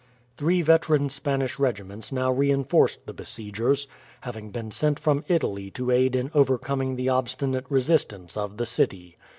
[0.35, 3.87] Three veteran Spanish regiments now reinforced the besiegers,
[4.21, 9.19] having been sent from Italy to aid in overcoming the obstinate resistance of the city.